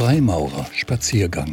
Freimaurer-Spaziergang. 0.00 1.52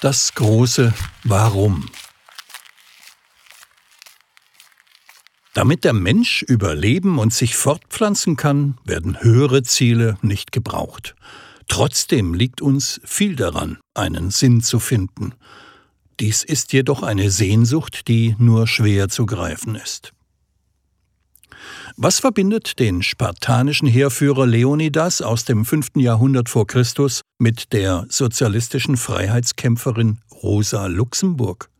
Das 0.00 0.32
große 0.34 0.94
Warum. 1.24 1.90
Damit 5.52 5.82
der 5.82 5.92
Mensch 5.92 6.42
überleben 6.42 7.18
und 7.18 7.34
sich 7.34 7.56
fortpflanzen 7.56 8.36
kann, 8.36 8.78
werden 8.84 9.20
höhere 9.20 9.64
Ziele 9.64 10.16
nicht 10.22 10.52
gebraucht. 10.52 11.16
Trotzdem 11.66 12.34
liegt 12.34 12.60
uns 12.60 13.00
viel 13.04 13.34
daran, 13.34 13.80
einen 13.94 14.30
Sinn 14.30 14.60
zu 14.60 14.78
finden. 14.78 15.34
Dies 16.18 16.44
ist 16.44 16.72
jedoch 16.72 17.02
eine 17.02 17.30
Sehnsucht, 17.30 18.08
die 18.08 18.36
nur 18.38 18.66
schwer 18.66 19.08
zu 19.08 19.26
greifen 19.26 19.74
ist. 19.74 20.12
Was 21.98 22.18
verbindet 22.18 22.78
den 22.78 23.02
spartanischen 23.02 23.88
Heerführer 23.88 24.46
Leonidas 24.46 25.22
aus 25.22 25.44
dem 25.44 25.64
5. 25.64 25.96
Jahrhundert 25.96 26.48
vor 26.48 26.66
Christus 26.66 27.22
mit 27.38 27.72
der 27.72 28.06
sozialistischen 28.08 28.96
Freiheitskämpferin 28.96 30.18
Rosa 30.42 30.86
Luxemburg? 30.86 31.70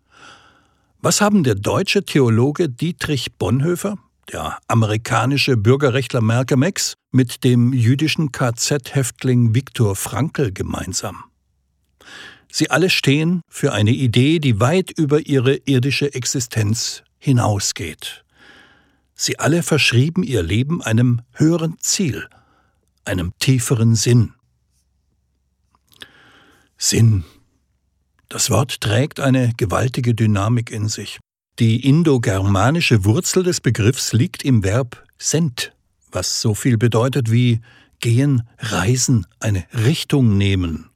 Was 1.00 1.20
haben 1.20 1.44
der 1.44 1.54
deutsche 1.54 2.04
Theologe 2.04 2.68
Dietrich 2.68 3.34
Bonhoeffer, 3.34 3.98
der 4.32 4.58
amerikanische 4.68 5.56
Bürgerrechtler 5.56 6.20
Malcolm 6.20 6.62
X 6.62 6.94
mit 7.10 7.44
dem 7.44 7.72
jüdischen 7.72 8.32
KZ-Häftling 8.32 9.54
Viktor 9.54 9.96
Frankl 9.96 10.52
gemeinsam? 10.52 11.24
Sie 12.50 12.70
alle 12.70 12.90
stehen 12.90 13.42
für 13.48 13.72
eine 13.72 13.90
Idee, 13.90 14.38
die 14.38 14.60
weit 14.60 14.90
über 14.90 15.26
ihre 15.26 15.56
irdische 15.56 16.14
Existenz 16.14 17.02
hinausgeht. 17.18 18.24
Sie 19.14 19.38
alle 19.38 19.62
verschrieben 19.62 20.22
ihr 20.22 20.42
Leben 20.42 20.82
einem 20.82 21.22
höheren 21.32 21.76
Ziel, 21.80 22.28
einem 23.04 23.32
tieferen 23.38 23.94
Sinn. 23.94 24.34
Sinn 26.78 27.24
das 28.28 28.50
Wort 28.50 28.80
trägt 28.80 29.20
eine 29.20 29.52
gewaltige 29.56 30.14
Dynamik 30.14 30.70
in 30.70 30.88
sich. 30.88 31.20
Die 31.58 31.86
indogermanische 31.86 33.04
Wurzel 33.04 33.44
des 33.44 33.60
Begriffs 33.60 34.12
liegt 34.12 34.44
im 34.44 34.64
Verb 34.64 35.04
sent, 35.16 35.72
was 36.10 36.40
so 36.40 36.54
viel 36.54 36.76
bedeutet 36.76 37.30
wie 37.30 37.60
gehen, 38.00 38.42
reisen, 38.58 39.26
eine 39.38 39.64
Richtung 39.72 40.36
nehmen. 40.36 40.90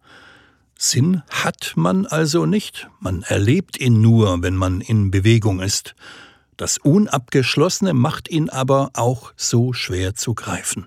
Sinn 0.82 1.22
hat 1.28 1.74
man 1.76 2.06
also 2.06 2.46
nicht, 2.46 2.88
man 3.00 3.20
erlebt 3.20 3.78
ihn 3.78 4.00
nur, 4.00 4.42
wenn 4.42 4.56
man 4.56 4.80
in 4.80 5.10
Bewegung 5.10 5.60
ist. 5.60 5.94
Das 6.56 6.78
Unabgeschlossene 6.78 7.92
macht 7.92 8.30
ihn 8.30 8.48
aber 8.48 8.88
auch 8.94 9.34
so 9.36 9.74
schwer 9.74 10.14
zu 10.14 10.34
greifen. 10.34 10.86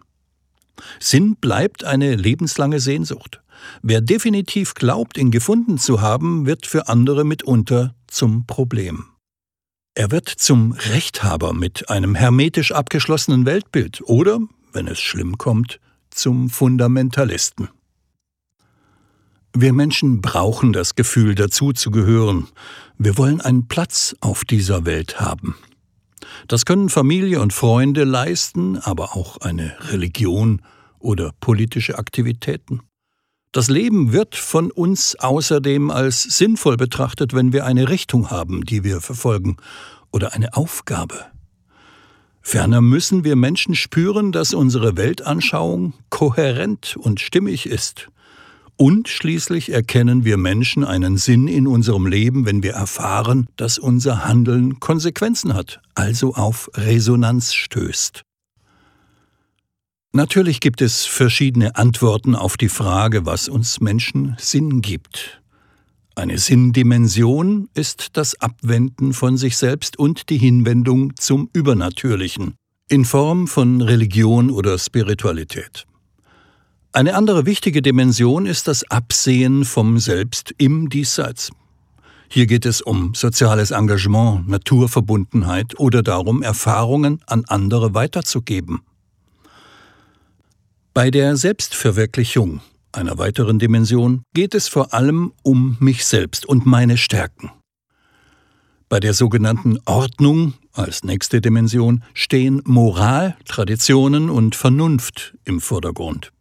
Sinn 0.99 1.35
bleibt 1.35 1.83
eine 1.83 2.15
lebenslange 2.15 2.79
Sehnsucht. 2.79 3.43
Wer 3.83 4.01
definitiv 4.01 4.73
glaubt, 4.73 5.15
ihn 5.15 5.29
gefunden 5.29 5.77
zu 5.77 6.01
haben, 6.01 6.47
wird 6.47 6.65
für 6.65 6.87
andere 6.87 7.23
mitunter 7.23 7.93
zum 8.07 8.47
Problem. 8.47 9.05
Er 9.93 10.09
wird 10.09 10.27
zum 10.27 10.71
Rechthaber 10.71 11.53
mit 11.53 11.91
einem 11.91 12.15
hermetisch 12.15 12.71
abgeschlossenen 12.71 13.45
Weltbild 13.45 14.01
oder, 14.05 14.39
wenn 14.71 14.87
es 14.87 14.99
schlimm 14.99 15.37
kommt, 15.37 15.79
zum 16.09 16.49
Fundamentalisten. 16.49 17.69
Wir 19.55 19.71
Menschen 19.71 20.19
brauchen 20.19 20.73
das 20.73 20.95
Gefühl, 20.95 21.35
dazuzugehören. 21.35 22.47
Wir 22.97 23.19
wollen 23.19 23.39
einen 23.39 23.67
Platz 23.67 24.15
auf 24.19 24.45
dieser 24.45 24.85
Welt 24.85 25.19
haben. 25.19 25.55
Das 26.47 26.65
können 26.65 26.89
Familie 26.89 27.39
und 27.39 27.53
Freunde 27.53 28.03
leisten, 28.03 28.77
aber 28.77 29.15
auch 29.15 29.37
eine 29.41 29.75
Religion 29.91 30.63
oder 30.97 31.33
politische 31.39 31.99
Aktivitäten. 31.99 32.81
Das 33.51 33.69
Leben 33.69 34.11
wird 34.11 34.35
von 34.35 34.71
uns 34.71 35.15
außerdem 35.19 35.91
als 35.91 36.23
sinnvoll 36.23 36.75
betrachtet, 36.75 37.35
wenn 37.35 37.53
wir 37.53 37.65
eine 37.65 37.89
Richtung 37.89 38.31
haben, 38.31 38.65
die 38.65 38.83
wir 38.83 39.01
verfolgen, 39.01 39.57
oder 40.11 40.33
eine 40.33 40.55
Aufgabe. 40.55 41.25
Ferner 42.41 42.81
müssen 42.81 43.23
wir 43.23 43.35
Menschen 43.35 43.75
spüren, 43.75 44.31
dass 44.31 44.55
unsere 44.55 44.97
Weltanschauung 44.97 45.93
kohärent 46.09 46.97
und 46.97 47.19
stimmig 47.19 47.67
ist. 47.67 48.09
Und 48.75 49.07
schließlich 49.07 49.71
erkennen 49.71 50.25
wir 50.25 50.37
Menschen 50.37 50.83
einen 50.83 51.17
Sinn 51.17 51.47
in 51.47 51.67
unserem 51.67 52.07
Leben, 52.07 52.45
wenn 52.45 52.63
wir 52.63 52.73
erfahren, 52.73 53.47
dass 53.55 53.77
unser 53.77 54.25
Handeln 54.25 54.79
Konsequenzen 54.79 55.53
hat, 55.53 55.81
also 55.95 56.33
auf 56.33 56.71
Resonanz 56.73 57.53
stößt. 57.53 58.23
Natürlich 60.11 60.59
gibt 60.59 60.81
es 60.81 61.05
verschiedene 61.05 61.75
Antworten 61.75 62.35
auf 62.35 62.57
die 62.57 62.69
Frage, 62.69 63.25
was 63.25 63.47
uns 63.47 63.79
Menschen 63.79 64.35
Sinn 64.39 64.81
gibt. 64.81 65.41
Eine 66.15 66.37
Sinndimension 66.37 67.69
ist 67.73 68.09
das 68.13 68.39
Abwenden 68.39 69.13
von 69.13 69.37
sich 69.37 69.57
selbst 69.57 69.97
und 69.97 70.29
die 70.29 70.37
Hinwendung 70.37 71.15
zum 71.17 71.49
Übernatürlichen 71.53 72.55
in 72.89 73.05
Form 73.05 73.47
von 73.47 73.81
Religion 73.81 74.51
oder 74.51 74.77
Spiritualität. 74.77 75.85
Eine 76.95 77.15
andere 77.15 77.47
wichtige 77.47 77.81
Dimension 77.81 78.45
ist 78.45 78.67
das 78.67 78.83
Absehen 78.91 79.65
vom 79.65 79.97
Selbst 79.97 80.53
im 80.59 80.89
Diesseits. 80.89 81.49
Hier 82.29 82.45
geht 82.45 82.67
es 82.67 82.83
um 82.83 83.15
soziales 83.15 83.71
Engagement, 83.71 84.47
Naturverbundenheit 84.47 85.79
oder 85.79 86.03
darum, 86.03 86.43
Erfahrungen 86.43 87.19
an 87.25 87.45
andere 87.47 87.95
weiterzugeben. 87.95 88.83
Bei 90.93 91.09
der 91.09 91.35
Selbstverwirklichung, 91.35 92.61
einer 92.91 93.17
weiteren 93.17 93.57
Dimension, 93.57 94.21
geht 94.35 94.53
es 94.53 94.67
vor 94.67 94.93
allem 94.93 95.33
um 95.41 95.77
mich 95.79 96.05
selbst 96.05 96.45
und 96.45 96.67
meine 96.67 96.97
Stärken. 96.97 97.49
Bei 98.87 98.99
der 98.99 99.15
sogenannten 99.15 99.79
Ordnung 99.85 100.53
als 100.73 101.03
nächste 101.03 101.41
Dimension 101.41 102.03
stehen 102.13 102.61
Moral, 102.65 103.35
Traditionen 103.45 104.29
und 104.29 104.55
Vernunft 104.55 105.35
im 105.43 105.59
Vordergrund. 105.59 106.31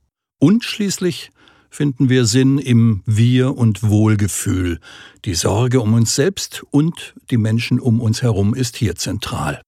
Und 0.43 0.65
schließlich 0.65 1.31
finden 1.71 2.09
wir 2.09 2.25
Sinn 2.25 2.59
im 2.59 3.03
Wir 3.07 3.57
und 3.57 3.85
Wohlgefühl. 3.85 4.81
Die 5.25 5.37
Sorge 5.37 5.81
um 5.81 5.95
uns 5.95 6.17
selbst 6.17 6.65
und 6.73 7.15
die 7.31 7.37
Menschen 7.37 7.79
um 7.79 8.01
uns 8.01 8.23
herum 8.23 8.53
ist 8.53 8.77
hier 8.77 8.97
zentral. 8.97 9.63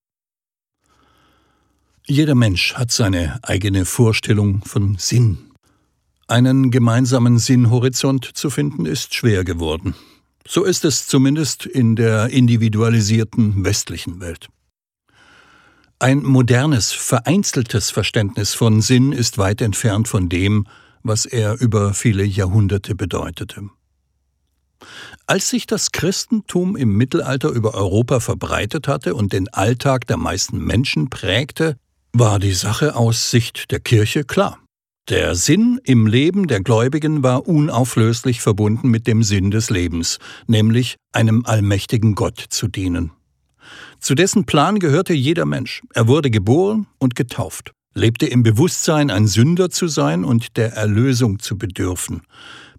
Jeder 2.08 2.34
Mensch 2.34 2.74
hat 2.74 2.90
seine 2.90 3.38
eigene 3.44 3.84
Vorstellung 3.84 4.64
von 4.64 4.96
Sinn. 4.98 5.52
Einen 6.26 6.72
gemeinsamen 6.72 7.38
Sinnhorizont 7.38 8.28
zu 8.34 8.50
finden 8.50 8.84
ist 8.84 9.14
schwer 9.14 9.44
geworden. 9.44 9.94
So 10.44 10.64
ist 10.64 10.84
es 10.84 11.06
zumindest 11.06 11.66
in 11.66 11.94
der 11.94 12.30
individualisierten 12.30 13.64
westlichen 13.64 14.18
Welt. 14.18 14.48
Ein 16.04 16.22
modernes, 16.22 16.92
vereinzeltes 16.92 17.90
Verständnis 17.90 18.52
von 18.52 18.82
Sinn 18.82 19.12
ist 19.12 19.38
weit 19.38 19.62
entfernt 19.62 20.06
von 20.06 20.28
dem, 20.28 20.66
was 21.02 21.24
er 21.24 21.58
über 21.62 21.94
viele 21.94 22.24
Jahrhunderte 22.24 22.94
bedeutete. 22.94 23.70
Als 25.26 25.48
sich 25.48 25.66
das 25.66 25.92
Christentum 25.92 26.76
im 26.76 26.94
Mittelalter 26.94 27.48
über 27.48 27.72
Europa 27.72 28.20
verbreitet 28.20 28.86
hatte 28.86 29.14
und 29.14 29.32
den 29.32 29.48
Alltag 29.48 30.06
der 30.06 30.18
meisten 30.18 30.58
Menschen 30.58 31.08
prägte, 31.08 31.78
war 32.12 32.38
die 32.38 32.52
Sache 32.52 32.96
aus 32.96 33.30
Sicht 33.30 33.70
der 33.70 33.80
Kirche 33.80 34.24
klar. 34.24 34.58
Der 35.08 35.34
Sinn 35.34 35.80
im 35.84 36.06
Leben 36.06 36.48
der 36.48 36.60
Gläubigen 36.60 37.22
war 37.22 37.48
unauflöslich 37.48 38.42
verbunden 38.42 38.90
mit 38.90 39.06
dem 39.06 39.22
Sinn 39.22 39.50
des 39.50 39.70
Lebens, 39.70 40.18
nämlich 40.46 40.96
einem 41.12 41.46
allmächtigen 41.46 42.14
Gott 42.14 42.44
zu 42.50 42.68
dienen. 42.68 43.12
Zu 44.00 44.14
dessen 44.14 44.44
Plan 44.44 44.78
gehörte 44.78 45.14
jeder 45.14 45.44
Mensch. 45.44 45.82
Er 45.94 46.08
wurde 46.08 46.30
geboren 46.30 46.86
und 46.98 47.14
getauft, 47.14 47.72
lebte 47.94 48.26
im 48.26 48.42
Bewusstsein, 48.42 49.10
ein 49.10 49.26
Sünder 49.26 49.70
zu 49.70 49.88
sein 49.88 50.24
und 50.24 50.56
der 50.56 50.72
Erlösung 50.74 51.38
zu 51.38 51.56
bedürfen, 51.56 52.22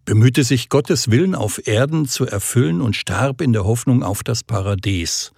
bemühte 0.06 0.44
sich, 0.44 0.70
Gottes 0.70 1.10
Willen 1.12 1.36
auf 1.36 1.68
Erden 1.68 2.08
zu 2.08 2.26
erfüllen 2.26 2.82
und 2.82 2.96
starb 2.96 3.42
in 3.42 3.54
der 3.54 3.66
Hoffnung 3.66 4.04
auf 4.04 4.24
das 4.24 4.44
Paradies. 4.44 5.32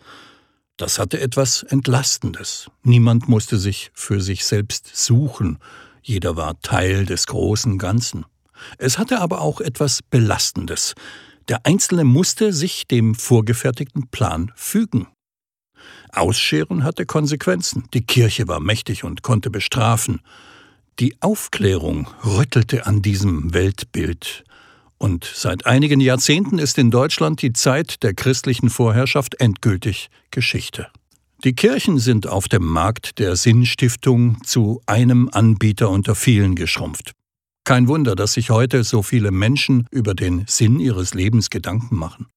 Das 0.78 1.00
hatte 1.00 1.20
etwas 1.20 1.64
Entlastendes. 1.64 2.70
Niemand 2.84 3.28
musste 3.28 3.58
sich 3.58 3.90
für 3.94 4.22
sich 4.22 4.46
selbst 4.46 4.96
suchen, 4.96 5.58
jeder 6.08 6.38
war 6.38 6.62
Teil 6.62 7.06
des 7.06 7.28
großen 7.28 7.78
Ganzen. 7.78 8.26
Es 8.78 8.98
hatte 8.98 9.20
aber 9.20 9.42
auch 9.42 9.60
etwas 9.60 10.02
Belastendes. 10.02 10.96
Der 11.50 11.66
Einzelne 11.66 12.06
musste 12.06 12.54
sich 12.54 12.88
dem 12.88 13.14
vorgefertigten 13.14 14.08
Plan 14.10 14.54
fügen. 14.56 15.08
Ausscheren 16.12 16.84
hatte 16.84 17.06
Konsequenzen. 17.06 17.86
Die 17.94 18.02
Kirche 18.06 18.48
war 18.48 18.60
mächtig 18.60 19.04
und 19.04 19.24
konnte 19.24 19.50
bestrafen. 19.50 20.22
Die 21.00 21.16
Aufklärung 21.22 22.08
rüttelte 22.26 22.88
an 22.88 23.02
diesem 23.02 23.54
Weltbild 23.54 24.44
Und 24.98 25.32
seit 25.32 25.66
einigen 25.68 26.00
Jahrzehnten 26.00 26.58
ist 26.58 26.78
in 26.78 26.90
Deutschland 26.90 27.42
die 27.42 27.54
Zeit 27.54 28.02
der 28.02 28.14
christlichen 28.14 28.70
Vorherrschaft 28.70 29.40
endgültig 29.40 30.10
Geschichte. 30.32 30.88
Die 31.44 31.54
Kirchen 31.54 32.00
sind 32.00 32.26
auf 32.26 32.48
dem 32.48 32.66
Markt 32.66 33.20
der 33.20 33.36
Sinnstiftung 33.36 34.44
zu 34.44 34.82
einem 34.88 35.30
Anbieter 35.32 35.92
unter 35.92 36.16
vielen 36.16 36.56
geschrumpft. 36.56 37.12
Kein 37.64 37.88
Wunder, 37.88 38.16
dass 38.16 38.34
sich 38.34 38.50
heute 38.50 38.84
so 38.84 39.04
viele 39.04 39.30
Menschen 39.30 39.88
über 39.92 40.16
den 40.16 40.46
Sinn 40.48 40.80
ihres 40.80 41.14
Lebens 41.14 41.52
Gedanken 41.52 41.96
machen. 41.96 42.28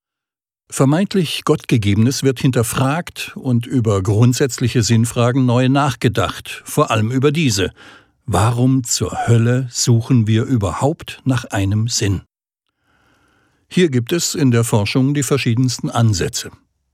Vermeintlich 0.72 1.42
Gottgegebenes 1.44 2.22
wird 2.22 2.38
hinterfragt 2.38 3.32
und 3.34 3.66
über 3.66 4.00
grundsätzliche 4.04 4.84
Sinnfragen 4.84 5.44
neu 5.44 5.68
nachgedacht, 5.68 6.62
vor 6.64 6.92
allem 6.92 7.10
über 7.10 7.32
diese. 7.32 7.72
Warum 8.24 8.84
zur 8.84 9.26
Hölle 9.26 9.66
suchen 9.68 10.28
wir 10.28 10.44
überhaupt 10.44 11.22
nach 11.24 11.44
einem 11.46 11.88
Sinn? 11.88 12.22
Hier 13.68 13.90
gibt 13.90 14.12
es 14.12 14.36
in 14.36 14.52
der 14.52 14.62
Forschung 14.62 15.12
die 15.12 15.24
verschiedensten 15.24 15.90
Ansätze. 15.90 16.52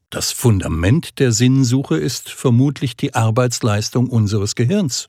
Das 0.08 0.32
Fundament 0.32 1.18
der 1.18 1.32
Sinnsuche 1.32 1.98
ist 1.98 2.30
vermutlich 2.30 2.96
die 2.96 3.14
Arbeitsleistung 3.14 4.08
unseres 4.08 4.54
Gehirns. 4.54 5.08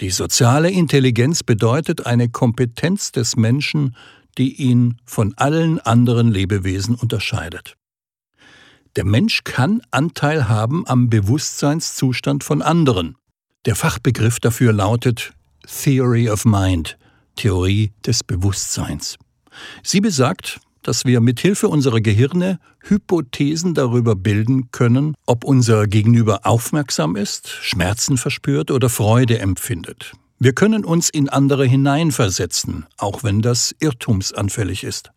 Die 0.00 0.10
soziale 0.10 0.72
Intelligenz 0.72 1.44
bedeutet 1.44 2.04
eine 2.04 2.28
Kompetenz 2.28 3.12
des 3.12 3.36
Menschen, 3.36 3.94
die 4.38 4.54
ihn 4.54 5.00
von 5.04 5.34
allen 5.36 5.80
anderen 5.80 6.30
Lebewesen 6.30 6.94
unterscheidet. 6.94 7.76
Der 8.96 9.04
Mensch 9.04 9.44
kann 9.44 9.82
Anteil 9.90 10.48
haben 10.48 10.86
am 10.86 11.10
Bewusstseinszustand 11.10 12.44
von 12.44 12.62
anderen. 12.62 13.16
Der 13.66 13.76
Fachbegriff 13.76 14.40
dafür 14.40 14.72
lautet 14.72 15.32
Theory 15.66 16.30
of 16.30 16.44
Mind, 16.44 16.96
Theorie 17.36 17.92
des 18.06 18.24
Bewusstseins. 18.24 19.18
Sie 19.82 20.00
besagt, 20.00 20.60
dass 20.82 21.04
wir 21.04 21.20
mit 21.20 21.40
Hilfe 21.40 21.68
unserer 21.68 22.00
Gehirne 22.00 22.60
Hypothesen 22.80 23.74
darüber 23.74 24.14
bilden 24.14 24.70
können, 24.70 25.14
ob 25.26 25.44
unser 25.44 25.88
Gegenüber 25.88 26.46
aufmerksam 26.46 27.16
ist, 27.16 27.48
Schmerzen 27.48 28.16
verspürt 28.16 28.70
oder 28.70 28.88
Freude 28.88 29.40
empfindet. 29.40 30.12
Wir 30.38 30.52
können 30.52 30.84
uns 30.84 31.08
in 31.08 31.30
andere 31.30 31.64
hineinversetzen, 31.64 32.84
auch 32.98 33.24
wenn 33.24 33.40
das 33.40 33.74
irrtumsanfällig 33.80 34.84
ist. 34.84 35.10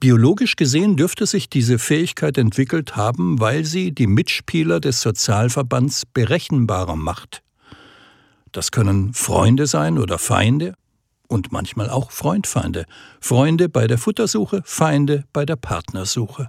Biologisch 0.00 0.56
gesehen 0.56 0.96
dürfte 0.96 1.26
sich 1.26 1.50
diese 1.50 1.78
Fähigkeit 1.78 2.38
entwickelt 2.38 2.96
haben, 2.96 3.40
weil 3.40 3.66
sie 3.66 3.92
die 3.92 4.06
Mitspieler 4.06 4.80
des 4.80 5.02
Sozialverbands 5.02 6.04
berechenbarer 6.06 6.96
macht. 6.96 7.42
Das 8.52 8.70
können 8.70 9.12
Freunde 9.12 9.66
sein 9.66 9.98
oder 9.98 10.18
Feinde 10.18 10.74
und 11.28 11.52
manchmal 11.52 11.90
auch 11.90 12.10
Freundfeinde. 12.10 12.86
Freunde 13.20 13.68
bei 13.68 13.86
der 13.86 13.98
Futtersuche, 13.98 14.62
Feinde 14.64 15.24
bei 15.34 15.44
der 15.44 15.56
Partnersuche. 15.56 16.48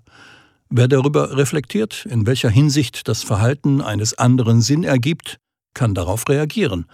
Wer 0.69 0.87
darüber 0.87 1.35
reflektiert, 1.35 2.05
in 2.09 2.25
welcher 2.25 2.49
Hinsicht 2.49 3.09
das 3.09 3.23
Verhalten 3.23 3.81
eines 3.81 4.17
anderen 4.17 4.61
Sinn 4.61 4.85
ergibt, 4.85 5.37
kann 5.73 5.93
darauf 5.93 6.29
reagieren. 6.29 6.85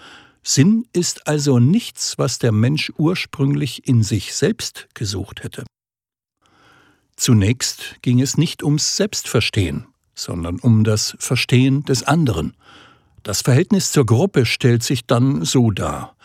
Sinn 0.44 0.86
ist 0.94 1.28
also 1.28 1.60
nichts, 1.60 2.18
was 2.18 2.40
der 2.40 2.52
Mensch 2.52 2.92
ursprünglich 2.98 3.88
in 3.88 4.04
sich 4.04 4.34
selbst 4.34 4.88
gesucht 4.94 5.44
hätte. 5.44 5.66
Zunächst 7.16 7.98
ging 8.02 8.20
es 8.20 8.38
nicht 8.38 8.64
ums 8.64 8.98
Selbstverstehen, 8.98 9.86
sondern 10.16 10.60
um 10.60 10.84
das 10.84 11.16
Verstehen 11.20 11.84
des 11.84 12.04
anderen. 12.04 12.56
Das 13.22 13.42
Verhältnis 13.42 13.92
zur 13.92 14.08
Gruppe 14.08 14.48
stellt 14.48 14.82
sich 14.82 15.06
dann 15.06 15.46
so 15.46 15.70
dar. 15.70 16.16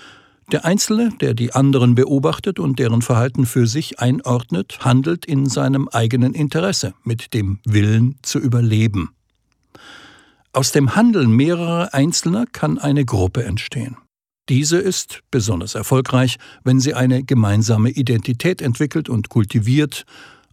Der 0.52 0.64
Einzelne, 0.64 1.12
der 1.20 1.34
die 1.34 1.52
anderen 1.52 1.94
beobachtet 1.94 2.58
und 2.58 2.78
deren 2.78 3.02
Verhalten 3.02 3.44
für 3.44 3.66
sich 3.66 3.98
einordnet, 3.98 4.78
handelt 4.80 5.26
in 5.26 5.46
seinem 5.46 5.88
eigenen 5.88 6.32
Interesse, 6.32 6.94
mit 7.04 7.34
dem 7.34 7.58
Willen 7.66 8.16
zu 8.22 8.38
überleben. 8.38 9.10
Aus 10.52 10.72
dem 10.72 10.94
Handeln 10.94 11.32
mehrerer 11.32 11.92
Einzelner 11.92 12.46
kann 12.46 12.78
eine 12.78 13.04
Gruppe 13.04 13.44
entstehen. 13.44 13.96
Diese 14.48 14.78
ist 14.78 15.22
besonders 15.30 15.74
erfolgreich, 15.74 16.36
wenn 16.62 16.78
sie 16.78 16.94
eine 16.94 17.24
gemeinsame 17.24 17.90
Identität 17.90 18.62
entwickelt 18.62 19.08
und 19.08 19.28
kultiviert, 19.28 20.04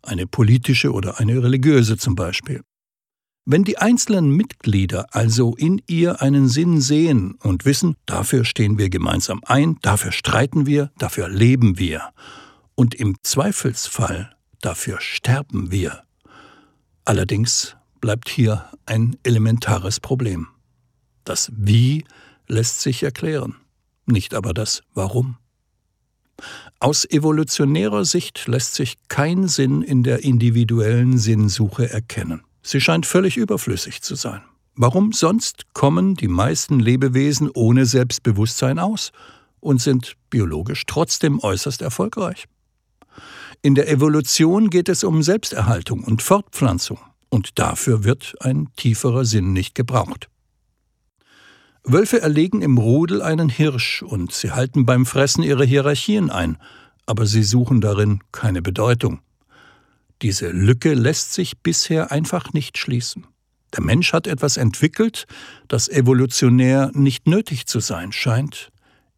eine 0.01 0.25
politische 0.25 0.91
oder 0.91 1.19
eine 1.19 1.41
religiöse 1.43 1.97
zum 1.97 2.15
Beispiel. 2.15 2.61
Wenn 3.45 3.63
die 3.63 3.77
einzelnen 3.77 4.31
Mitglieder 4.31 5.07
also 5.11 5.55
in 5.55 5.81
ihr 5.87 6.21
einen 6.21 6.47
Sinn 6.47 6.81
sehen 6.81 7.35
und 7.43 7.65
wissen, 7.65 7.95
dafür 8.05 8.45
stehen 8.45 8.77
wir 8.77 8.89
gemeinsam 8.89 9.41
ein, 9.45 9.77
dafür 9.81 10.11
streiten 10.11 10.65
wir, 10.65 10.91
dafür 10.97 11.29
leben 11.29 11.77
wir, 11.77 12.13
und 12.75 12.95
im 12.95 13.17
Zweifelsfall 13.21 14.33
dafür 14.61 14.99
sterben 15.01 15.71
wir. 15.71 16.03
Allerdings 17.05 17.75
bleibt 18.01 18.29
hier 18.29 18.65
ein 18.85 19.17
elementares 19.23 19.99
Problem. 19.99 20.47
Das 21.25 21.51
Wie 21.55 22.05
lässt 22.47 22.81
sich 22.81 23.03
erklären 23.03 23.55
nicht 24.05 24.33
aber 24.33 24.53
das 24.53 24.81
Warum. 24.93 25.37
Aus 26.79 27.05
evolutionärer 27.05 28.05
Sicht 28.05 28.47
lässt 28.47 28.75
sich 28.75 28.95
kein 29.07 29.47
Sinn 29.47 29.81
in 29.81 30.03
der 30.03 30.23
individuellen 30.23 31.17
Sinnsuche 31.17 31.89
erkennen. 31.89 32.41
Sie 32.61 32.81
scheint 32.81 33.05
völlig 33.05 33.37
überflüssig 33.37 34.01
zu 34.01 34.15
sein. 34.15 34.41
Warum 34.75 35.11
sonst 35.11 35.73
kommen 35.73 36.15
die 36.15 36.27
meisten 36.27 36.79
Lebewesen 36.79 37.51
ohne 37.53 37.85
Selbstbewusstsein 37.85 38.79
aus 38.79 39.11
und 39.59 39.81
sind 39.81 40.15
biologisch 40.29 40.85
trotzdem 40.87 41.39
äußerst 41.39 41.81
erfolgreich? 41.81 42.45
In 43.61 43.75
der 43.75 43.89
Evolution 43.89 44.69
geht 44.69 44.89
es 44.89 45.03
um 45.03 45.23
Selbsterhaltung 45.23 46.03
und 46.03 46.21
Fortpflanzung, 46.21 46.99
und 47.29 47.59
dafür 47.59 48.03
wird 48.03 48.35
ein 48.41 48.69
tieferer 48.75 49.25
Sinn 49.25 49.53
nicht 49.53 49.75
gebraucht. 49.75 50.27
Wölfe 51.85 52.21
erlegen 52.21 52.61
im 52.61 52.77
Rudel 52.77 53.21
einen 53.21 53.49
Hirsch 53.49 54.03
und 54.03 54.31
sie 54.31 54.51
halten 54.51 54.85
beim 54.85 55.05
Fressen 55.05 55.43
ihre 55.43 55.65
Hierarchien 55.65 56.29
ein, 56.29 56.57
aber 57.05 57.25
sie 57.25 57.43
suchen 57.43 57.81
darin 57.81 58.21
keine 58.31 58.61
Bedeutung. 58.61 59.19
Diese 60.21 60.49
Lücke 60.49 60.93
lässt 60.93 61.33
sich 61.33 61.59
bisher 61.59 62.11
einfach 62.11 62.53
nicht 62.53 62.77
schließen. 62.77 63.27
Der 63.75 63.83
Mensch 63.83 64.13
hat 64.13 64.27
etwas 64.27 64.55
entwickelt, 64.55 65.25
das 65.67 65.89
evolutionär 65.89 66.91
nicht 66.93 67.27
nötig 67.27 67.65
zu 67.65 67.81
sein 67.81 68.13
scheint, 68.13 68.69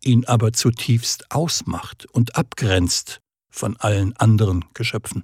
ihn 0.04 0.26
aber 0.26 0.54
zutiefst 0.54 1.32
ausmacht 1.32 2.08
und 2.12 2.36
abgrenzt 2.36 3.20
von 3.52 3.78
allen 3.78 4.16
anderen 4.18 4.66
Geschöpfen. 4.74 5.24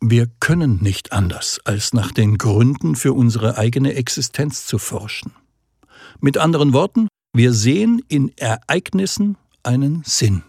Wir 0.00 0.28
können 0.40 0.80
nicht 0.80 1.12
anders, 1.12 1.60
als 1.64 1.92
nach 1.92 2.12
den 2.12 2.38
Gründen 2.38 2.94
für 2.94 3.12
unsere 3.12 3.58
eigene 3.58 3.94
Existenz 3.94 4.64
zu 4.64 4.78
forschen. 4.78 5.32
Mit 6.20 6.36
anderen 6.36 6.72
Worten, 6.72 7.06
wir 7.32 7.52
sehen 7.52 8.02
in 8.08 8.32
Ereignissen 8.36 9.36
einen 9.62 10.02
Sinn. 10.04 10.42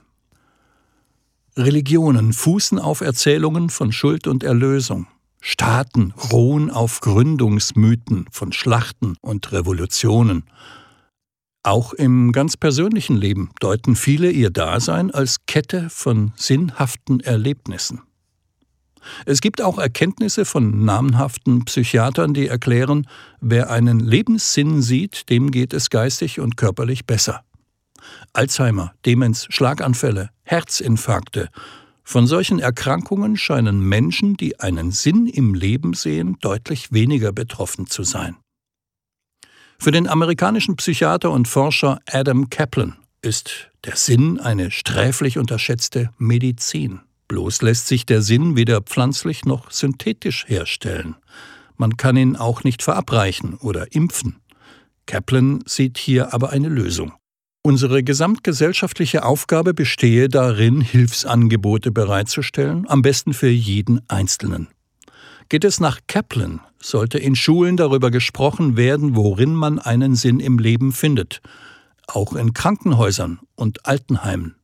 Religionen 1.56 2.34
fußen 2.34 2.80
auf 2.80 3.02
Erzählungen 3.02 3.70
von 3.70 3.92
Schuld 3.92 4.26
und 4.26 4.44
Erlösung. 4.44 5.06
Staaten 5.42 6.14
ruhen 6.32 6.72
auf 6.72 7.02
Gründungsmythen 7.02 8.26
von 8.32 8.52
Schlachten 8.52 9.16
und 9.22 9.52
Revolutionen. 9.52 10.44
Auch 11.62 11.94
im 11.94 12.32
ganz 12.32 12.58
persönlichen 12.58 13.16
Leben 13.16 13.52
deuten 13.60 13.96
viele 13.96 14.32
ihr 14.32 14.50
Dasein 14.50 15.12
als 15.12 15.46
Kette 15.46 15.90
von 15.90 16.34
sinnhaften 16.36 17.20
Erlebnissen. 17.20 18.02
Es 19.26 19.42
gibt 19.42 19.62
auch 19.62 19.78
Erkenntnisse 19.78 20.46
von 20.46 20.86
namhaften 20.86 21.66
Psychiatern, 21.66 22.34
die 22.34 22.48
erklären, 22.48 23.08
wer 23.42 23.70
einen 23.70 24.00
Lebenssinn 24.00 24.82
sieht, 24.82 25.30
dem 25.30 25.52
geht 25.52 25.74
es 25.74 25.90
geistig 25.90 26.40
und 26.40 26.58
körperlich 26.58 27.06
besser. 27.06 27.44
Alzheimer, 28.34 28.94
Demenz, 29.06 29.48
Schlaganfälle, 29.50 30.30
Herzinfarkte. 30.44 31.50
Von 32.04 32.26
solchen 32.26 32.60
Erkrankungen 32.60 33.38
scheinen 33.38 33.82
Menschen, 33.82 34.36
die 34.36 34.60
einen 34.60 34.92
Sinn 34.92 35.28
im 35.28 35.54
Leben 35.54 35.94
sehen, 35.94 36.38
deutlich 36.42 36.92
weniger 36.92 37.32
betroffen 37.32 37.88
zu 37.88 38.04
sein. 38.04 38.36
Für 39.78 39.92
den 39.92 40.08
amerikanischen 40.08 40.76
Psychiater 40.76 41.32
und 41.32 41.48
Forscher 41.48 42.00
Adam 42.06 42.50
Kaplan 42.50 42.96
ist 43.22 43.70
der 43.86 43.96
Sinn 43.96 44.40
eine 44.40 44.72
sträflich 44.72 45.38
unterschätzte 45.38 46.10
Medizin. 46.18 47.02
Bloß 47.30 47.62
lässt 47.62 47.88
sich 47.88 48.06
der 48.06 48.22
Sinn 48.22 48.58
weder 48.58 48.82
pflanzlich 48.82 49.46
noch 49.46 49.72
synthetisch 49.72 50.46
herstellen. 50.48 51.16
Man 51.78 51.96
kann 51.96 52.18
ihn 52.18 52.36
auch 52.36 52.64
nicht 52.64 52.82
verabreichen 52.84 53.54
oder 53.54 53.94
impfen. 53.94 54.42
Kaplan 55.06 55.64
sieht 55.66 55.98
hier 55.98 56.34
aber 56.34 56.50
eine 56.50 56.68
Lösung. 56.68 57.14
Unsere 57.62 58.04
gesamtgesellschaftliche 58.04 59.24
Aufgabe 59.24 59.74
bestehe 59.74 60.28
darin, 60.28 60.82
Hilfsangebote 60.82 61.92
bereitzustellen, 61.92 62.86
am 62.90 63.02
besten 63.04 63.34
für 63.34 63.50
jeden 63.50 64.02
Einzelnen. 64.10 64.68
Geht 65.50 65.66
es 65.66 65.80
nach 65.80 66.00
Kaplan, 66.08 66.62
sollte 66.82 67.20
in 67.20 67.36
Schulen 67.36 67.78
darüber 67.78 68.12
gesprochen 68.12 68.76
werden, 68.76 69.16
worin 69.16 69.54
man 69.54 69.78
einen 69.78 70.16
Sinn 70.16 70.40
im 70.40 70.58
Leben 70.58 70.94
findet, 70.94 71.42
auch 72.08 72.34
in 72.34 72.54
Krankenhäusern 72.54 73.40
und 73.56 73.86
Altenheimen. 73.86 74.59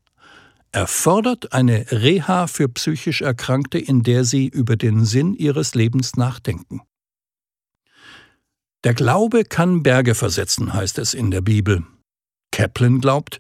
Erfordert 0.75 1.53
eine 1.53 1.86
Reha 1.89 2.48
für 2.48 2.67
psychisch 2.67 3.22
Erkrankte, 3.22 3.79
in 3.79 4.03
der 4.03 4.25
sie 4.25 4.48
über 4.48 4.75
den 4.75 5.05
Sinn 5.05 5.34
ihres 5.34 5.74
Lebens 5.74 6.17
nachdenken. 6.17 6.82
Der 8.84 8.94
Glaube 8.94 9.46
kann 9.46 9.84
Berge 9.84 10.15
versetzen, 10.15 10.74
heißt 10.74 11.00
es 11.00 11.13
in 11.13 11.32
der 11.32 11.39
Bibel. 11.39 11.84
Kaplan 12.51 13.00
glaubt, 13.00 13.39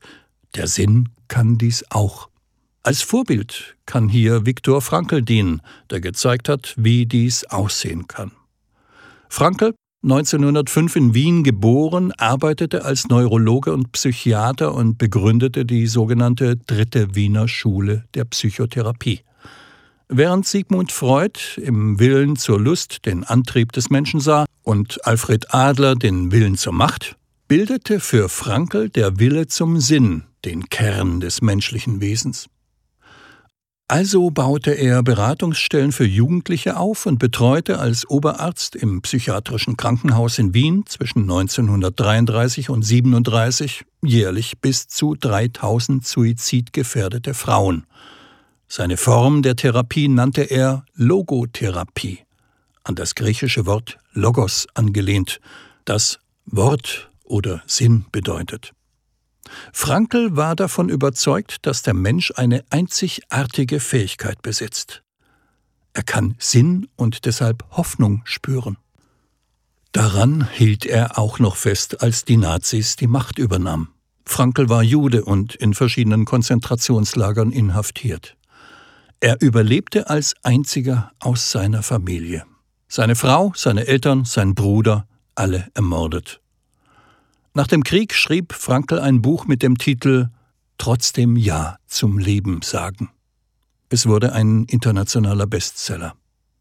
der 0.55 0.67
Sinn 0.67 1.09
kann 1.27 1.57
dies 1.57 1.83
auch. 1.89 2.29
Als 2.83 3.01
Vorbild 3.01 3.75
kann 3.85 4.07
hier 4.07 4.45
Viktor 4.45 4.81
Frankl 4.81 5.21
dienen, 5.21 5.61
der 5.89 5.99
gezeigt 5.99 6.47
hat, 6.47 6.73
wie 6.77 7.05
dies 7.05 7.43
aussehen 7.43 8.07
kann. 8.07 8.31
Frankl 9.27 9.75
1905 10.05 10.95
in 10.97 11.13
Wien 11.15 11.43
geboren, 11.43 12.11
arbeitete 12.11 12.85
als 12.85 13.07
Neurologe 13.07 13.73
und 13.73 13.91
Psychiater 13.91 14.75
und 14.75 14.99
begründete 14.99 15.65
die 15.65 15.87
sogenannte 15.87 16.57
Dritte 16.57 17.15
Wiener 17.15 17.47
Schule 17.47 18.03
der 18.13 18.25
Psychotherapie. 18.25 19.21
Während 20.07 20.45
Sigmund 20.45 20.91
Freud 20.91 21.39
im 21.57 21.99
Willen 21.99 22.35
zur 22.35 22.59
Lust 22.59 23.07
den 23.07 23.23
Antrieb 23.23 23.71
des 23.71 23.89
Menschen 23.89 24.19
sah 24.19 24.45
und 24.61 25.03
Alfred 25.07 25.51
Adler 25.55 25.95
den 25.95 26.31
Willen 26.31 26.55
zur 26.55 26.73
Macht, 26.73 27.15
bildete 27.47 27.99
für 27.99 28.29
Frankl 28.29 28.89
der 28.89 29.17
Wille 29.17 29.47
zum 29.47 29.79
Sinn 29.79 30.25
den 30.45 30.69
Kern 30.69 31.19
des 31.19 31.41
menschlichen 31.41 31.99
Wesens. 31.99 32.45
Also 33.87 34.31
baute 34.31 34.71
er 34.71 35.03
Beratungsstellen 35.03 35.91
für 35.91 36.05
Jugendliche 36.05 36.77
auf 36.77 37.05
und 37.05 37.19
betreute 37.19 37.77
als 37.77 38.09
Oberarzt 38.09 38.75
im 38.75 39.03
psychiatrischen 39.03 39.77
Krankenhaus 39.77 40.39
in 40.39 40.55
Wien 40.55 40.85
zwischen 40.87 41.21
1933 41.21 42.71
und 42.71 42.81
37 42.81 43.85
jährlich 44.03 44.59
bis 44.59 44.87
zu 44.87 45.13
3000 45.13 46.03
suizidgefährdete 46.03 47.35
Frauen. 47.35 47.85
Seine 48.67 48.97
Form 48.97 49.43
der 49.43 49.55
Therapie 49.55 50.07
nannte 50.07 50.41
er 50.41 50.83
Logotherapie, 50.95 52.21
an 52.83 52.95
das 52.95 53.13
griechische 53.13 53.67
Wort 53.67 53.99
Logos 54.13 54.65
angelehnt, 54.73 55.39
das 55.85 56.17
Wort 56.47 57.11
oder 57.23 57.61
Sinn 57.67 58.05
bedeutet. 58.11 58.73
Frankl 59.73 60.35
war 60.35 60.55
davon 60.55 60.89
überzeugt, 60.89 61.65
dass 61.65 61.81
der 61.81 61.93
Mensch 61.93 62.33
eine 62.35 62.63
einzigartige 62.69 63.79
Fähigkeit 63.79 64.41
besitzt. 64.41 65.03
Er 65.93 66.03
kann 66.03 66.35
Sinn 66.39 66.87
und 66.95 67.25
deshalb 67.25 67.63
Hoffnung 67.71 68.21
spüren. 68.25 68.77
Daran 69.91 70.49
hielt 70.51 70.85
er 70.85 71.17
auch 71.17 71.39
noch 71.39 71.55
fest, 71.55 72.01
als 72.01 72.25
die 72.25 72.35
Nazis 72.35 72.97
die 72.97 73.07
Macht 73.07 73.39
übernahmen. 73.39 73.89
Frankl 74.25 74.67
war 74.67 74.83
Jude 74.83 75.23
und 75.23 75.55
in 75.55 75.73
verschiedenen 75.73 76.25
Konzentrationslagern 76.25 77.51
inhaftiert. 77.51 78.35
Er 79.21 79.41
überlebte 79.41 80.09
als 80.09 80.35
einziger 80.43 81.11
aus 81.19 81.51
seiner 81.51 81.83
Familie. 81.83 82.43
Seine 82.87 83.15
Frau, 83.15 83.53
seine 83.55 83.87
Eltern, 83.87 84.25
sein 84.25 84.53
Bruder, 84.53 85.07
alle 85.35 85.69
ermordet. 85.73 86.41
Nach 87.57 87.67
dem 87.67 87.85
Krieg 87.85 88.13
schrieb 88.13 88.51
Frankl 88.51 88.99
ein 88.99 89.21
Buch 89.21 89.47
mit 89.47 89.63
dem 89.63 89.77
Titel 89.77 90.27
Trotzdem 90.77 91.37
Ja 91.37 91.77
zum 91.87 92.17
Leben 92.17 92.61
sagen. 92.61 93.11
Es 93.87 94.07
wurde 94.07 94.33
ein 94.33 94.65
internationaler 94.65 95.47
Bestseller. 95.47 96.15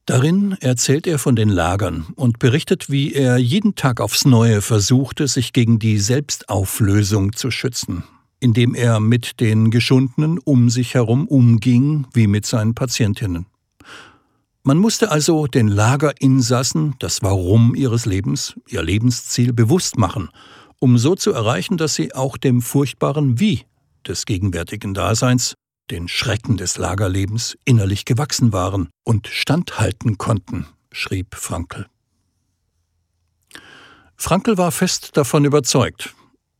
Darin 0.06 0.56
erzählt 0.60 1.08
er 1.08 1.18
von 1.18 1.34
den 1.34 1.48
Lagern 1.48 2.06
und 2.14 2.38
berichtet, 2.38 2.90
wie 2.90 3.12
er 3.12 3.38
jeden 3.38 3.74
Tag 3.74 4.00
aufs 4.00 4.24
Neue 4.24 4.62
versuchte, 4.62 5.26
sich 5.26 5.52
gegen 5.52 5.80
die 5.80 5.98
Selbstauflösung 5.98 7.32
zu 7.32 7.50
schützen, 7.50 8.04
indem 8.38 8.76
er 8.76 9.00
mit 9.00 9.40
den 9.40 9.72
Geschundenen 9.72 10.38
um 10.38 10.70
sich 10.70 10.94
herum 10.94 11.26
umging 11.26 12.06
wie 12.12 12.28
mit 12.28 12.46
seinen 12.46 12.76
Patientinnen. 12.76 13.46
Man 14.62 14.78
musste 14.78 15.10
also 15.10 15.48
den 15.48 15.66
Lagerinsassen 15.66 16.94
das 17.00 17.20
Warum 17.20 17.74
ihres 17.74 18.06
Lebens, 18.06 18.54
ihr 18.68 18.84
Lebensziel 18.84 19.52
bewusst 19.52 19.98
machen 19.98 20.30
um 20.84 20.98
so 20.98 21.14
zu 21.14 21.32
erreichen, 21.32 21.78
dass 21.78 21.94
sie 21.94 22.14
auch 22.14 22.36
dem 22.36 22.60
furchtbaren 22.60 23.40
Wie 23.40 23.64
des 24.06 24.26
gegenwärtigen 24.26 24.92
Daseins, 24.92 25.54
den 25.90 26.08
Schrecken 26.08 26.58
des 26.58 26.76
Lagerlebens, 26.76 27.56
innerlich 27.64 28.04
gewachsen 28.04 28.52
waren 28.52 28.90
und 29.02 29.26
standhalten 29.26 30.18
konnten, 30.18 30.66
schrieb 30.92 31.36
Frankl. 31.36 31.86
Frankl 34.14 34.58
war 34.58 34.72
fest 34.72 35.16
davon 35.16 35.46
überzeugt, 35.46 36.14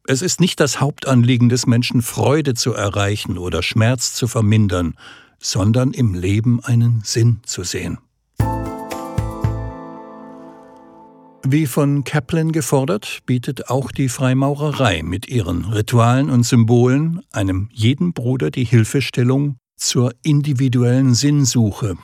es 0.07 0.23
ist 0.23 0.41
nicht 0.41 0.59
das 0.59 0.81
Hauptanliegen 0.81 1.51
des 1.51 1.67
Menschen, 1.67 2.01
Freude 2.01 2.55
zu 2.55 2.73
erreichen 2.73 3.37
oder 3.37 3.63
Schmerz 3.63 4.15
zu 4.15 4.27
vermindern, 4.27 4.95
sondern 5.39 5.93
im 5.93 6.15
Leben 6.15 6.65
einen 6.65 7.03
Sinn 7.05 7.41
zu 7.45 7.63
sehen. 7.63 7.99
Wie 11.47 11.67
von 11.67 12.05
Kaplan 12.05 12.53
gefordert, 12.53 13.21
bietet 13.27 13.69
auch 13.69 13.93
die 13.93 14.09
Freimaurerei 14.09 15.03
mit 15.03 15.29
ihren 15.29 15.67
Ritualen 15.67 16.31
und 16.31 16.45
Symbolen 16.45 17.21
einem 17.33 17.69
jeden 17.71 18.15
Bruder 18.15 18.51
die 18.51 18.65
Hilfestellung 18.65 19.57
zur 19.77 20.13
individuellen 20.23 21.15
Sinnsuche 21.15 21.97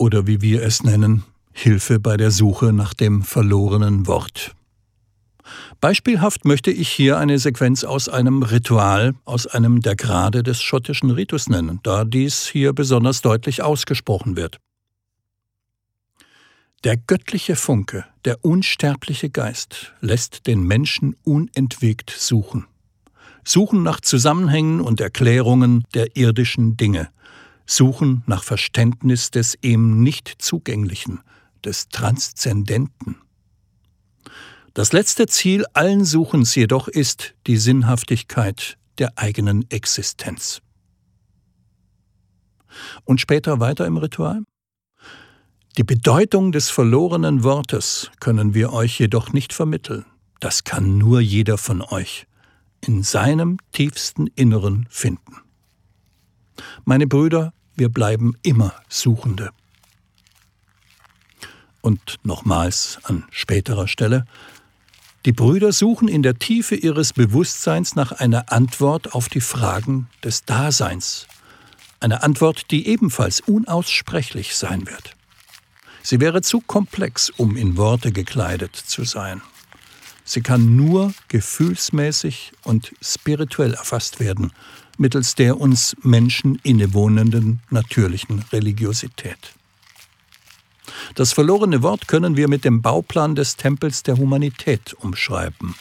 oder 0.00 0.26
wie 0.26 0.40
wir 0.40 0.62
es 0.62 0.82
nennen, 0.82 1.24
Hilfe 1.52 2.00
bei 2.00 2.16
der 2.16 2.30
Suche 2.30 2.72
nach 2.72 2.94
dem 2.94 3.22
verlorenen 3.22 4.06
Wort. 4.06 4.54
Beispielhaft 5.80 6.44
möchte 6.44 6.70
ich 6.70 6.88
hier 6.88 7.18
eine 7.18 7.38
Sequenz 7.38 7.84
aus 7.84 8.08
einem 8.08 8.42
Ritual, 8.42 9.14
aus 9.24 9.46
einem 9.46 9.80
der 9.80 9.96
Grade 9.96 10.42
des 10.42 10.60
schottischen 10.62 11.10
Ritus 11.10 11.48
nennen, 11.48 11.80
da 11.82 12.04
dies 12.04 12.46
hier 12.46 12.72
besonders 12.72 13.20
deutlich 13.20 13.62
ausgesprochen 13.62 14.36
wird. 14.36 14.58
Der 16.82 16.96
göttliche 16.96 17.56
Funke, 17.56 18.06
der 18.24 18.42
unsterbliche 18.42 19.28
Geist 19.28 19.92
lässt 20.00 20.46
den 20.46 20.62
Menschen 20.62 21.14
unentwegt 21.24 22.08
suchen. 22.08 22.66
Suchen 23.44 23.82
nach 23.82 24.00
Zusammenhängen 24.00 24.80
und 24.80 24.98
Erklärungen 24.98 25.84
der 25.92 26.16
irdischen 26.16 26.78
Dinge. 26.78 27.10
Suchen 27.66 28.22
nach 28.26 28.42
Verständnis 28.42 29.30
des 29.30 29.58
ihm 29.60 30.02
nicht 30.02 30.36
zugänglichen, 30.38 31.20
des 31.62 31.90
Transzendenten. 31.90 33.16
Das 34.72 34.94
letzte 34.94 35.26
Ziel 35.26 35.66
allen 35.74 36.06
Suchens 36.06 36.54
jedoch 36.54 36.88
ist 36.88 37.34
die 37.46 37.58
Sinnhaftigkeit 37.58 38.78
der 38.96 39.18
eigenen 39.18 39.70
Existenz. 39.70 40.62
Und 43.04 43.20
später 43.20 43.60
weiter 43.60 43.84
im 43.84 43.98
Ritual? 43.98 44.44
Die 45.76 45.84
Bedeutung 45.84 46.50
des 46.50 46.68
verlorenen 46.68 47.44
Wortes 47.44 48.10
können 48.18 48.54
wir 48.54 48.72
euch 48.72 48.98
jedoch 48.98 49.32
nicht 49.32 49.52
vermitteln. 49.52 50.04
Das 50.40 50.64
kann 50.64 50.98
nur 50.98 51.20
jeder 51.20 51.58
von 51.58 51.80
euch 51.80 52.26
in 52.80 53.04
seinem 53.04 53.58
tiefsten 53.72 54.26
Inneren 54.26 54.86
finden. 54.90 55.36
Meine 56.84 57.06
Brüder, 57.06 57.52
wir 57.76 57.88
bleiben 57.88 58.34
immer 58.42 58.74
Suchende. 58.88 59.50
Und 61.82 62.16
nochmals 62.24 62.98
an 63.04 63.24
späterer 63.30 63.86
Stelle, 63.86 64.24
die 65.24 65.32
Brüder 65.32 65.72
suchen 65.72 66.08
in 66.08 66.22
der 66.22 66.34
Tiefe 66.38 66.74
ihres 66.74 67.12
Bewusstseins 67.12 67.94
nach 67.94 68.10
einer 68.10 68.50
Antwort 68.50 69.14
auf 69.14 69.28
die 69.28 69.40
Fragen 69.40 70.08
des 70.24 70.44
Daseins, 70.44 71.28
eine 72.00 72.22
Antwort, 72.24 72.70
die 72.70 72.88
ebenfalls 72.88 73.40
unaussprechlich 73.40 74.56
sein 74.56 74.86
wird. 74.88 75.14
Sie 76.02 76.20
wäre 76.20 76.42
zu 76.42 76.60
komplex, 76.60 77.30
um 77.30 77.56
in 77.56 77.76
Worte 77.76 78.12
gekleidet 78.12 78.74
zu 78.74 79.04
sein. 79.04 79.42
Sie 80.24 80.42
kann 80.42 80.76
nur 80.76 81.12
gefühlsmäßig 81.28 82.52
und 82.62 82.92
spirituell 83.02 83.74
erfasst 83.74 84.20
werden, 84.20 84.52
mittels 84.96 85.34
der 85.34 85.58
uns 85.58 85.96
Menschen 86.02 86.60
innewohnenden 86.62 87.60
natürlichen 87.70 88.44
Religiosität. 88.52 89.54
Das 91.14 91.32
verlorene 91.32 91.82
Wort 91.82 92.08
können 92.08 92.36
wir 92.36 92.48
mit 92.48 92.64
dem 92.64 92.82
Bauplan 92.82 93.34
des 93.34 93.56
Tempels 93.56 94.02
der 94.02 94.16
Humanität 94.16 94.94
umschreiben. 94.94 95.74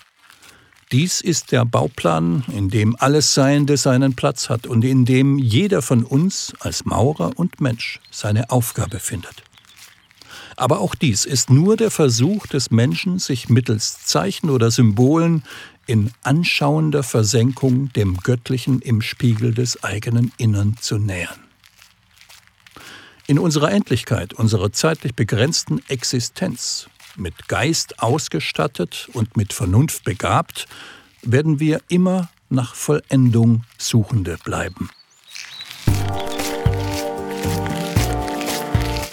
Dies 0.91 1.21
ist 1.21 1.51
der 1.51 1.65
Bauplan, 1.65 2.43
in 2.47 2.69
dem 2.69 2.95
alles 2.97 3.35
Seiende 3.35 3.77
seinen 3.77 4.15
Platz 4.15 4.49
hat 4.49 4.65
und 4.65 4.83
in 4.83 5.05
dem 5.05 5.37
jeder 5.37 5.83
von 5.83 6.03
uns 6.03 6.53
als 6.59 6.85
Maurer 6.85 7.37
und 7.37 7.61
Mensch 7.61 7.99
seine 8.09 8.49
Aufgabe 8.49 8.99
findet. 8.99 9.43
Aber 10.59 10.81
auch 10.81 10.93
dies 10.93 11.23
ist 11.23 11.49
nur 11.49 11.77
der 11.77 11.89
Versuch 11.89 12.45
des 12.45 12.69
Menschen, 12.69 13.17
sich 13.17 13.47
mittels 13.47 14.03
Zeichen 14.03 14.49
oder 14.49 14.71
Symbolen 14.71 15.43
in 15.87 16.11
anschauender 16.21 17.01
Versenkung 17.01 17.93
dem 17.93 18.17
Göttlichen 18.17 18.81
im 18.81 19.01
Spiegel 19.01 19.53
des 19.53 19.85
eigenen 19.85 20.33
Innern 20.35 20.75
zu 20.81 20.97
nähern. 20.97 21.39
In 23.25 23.39
unserer 23.39 23.71
Endlichkeit, 23.71 24.33
unserer 24.33 24.73
zeitlich 24.73 25.15
begrenzten 25.15 25.81
Existenz, 25.87 26.89
mit 27.15 27.47
Geist 27.47 28.03
ausgestattet 28.03 29.07
und 29.13 29.37
mit 29.37 29.53
Vernunft 29.53 30.03
begabt, 30.03 30.67
werden 31.21 31.61
wir 31.61 31.79
immer 31.87 32.29
nach 32.49 32.75
Vollendung 32.75 33.63
Suchende 33.77 34.37
bleiben. 34.43 34.89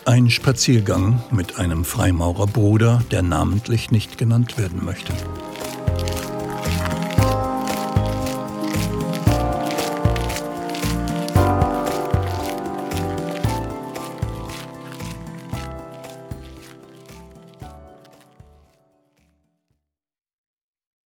Ein 0.07 0.31
Spaziergang 0.31 1.21
mit 1.33 1.59
einem 1.59 1.85
Freimaurerbruder, 1.85 3.03
der 3.11 3.23
namentlich 3.23 3.91
nicht 3.91 4.19
genannt 4.19 4.57
werden 4.57 4.85
möchte. 4.85 5.13